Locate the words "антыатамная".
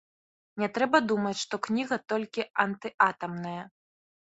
2.67-3.61